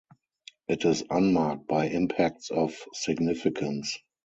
[0.67, 3.99] It is unmarked by impacts of significance.